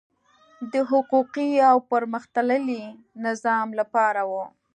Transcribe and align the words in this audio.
د 0.71 0.73
حقوقي 0.89 1.49
او 1.69 1.77
پرمختللي 1.91 2.83
نظام 3.25 3.67
لپاره 3.79 4.21
وو. 4.29 4.45